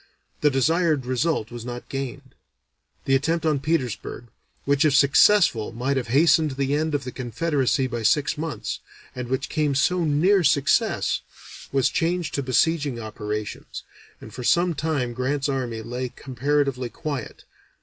[0.39, 2.33] The desired result was not gained;
[3.05, 4.29] the attempt on Petersburg,
[4.65, 8.79] which if successful might have hastened the end of the Confederacy by six months,
[9.15, 11.21] and which came so near success,
[11.71, 13.83] was changed to besieging operations,
[14.19, 17.43] and for some time Grant's army lay comparatively quiet.